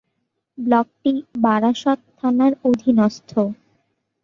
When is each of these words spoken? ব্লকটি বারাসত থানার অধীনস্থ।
ব্লকটি 0.57 1.13
বারাসত 1.43 1.99
থানার 2.17 2.53
অধীনস্থ। 2.69 3.31